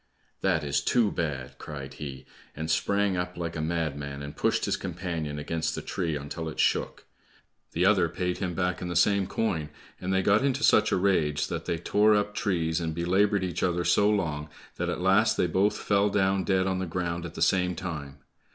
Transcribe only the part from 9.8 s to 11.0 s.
and they got into such a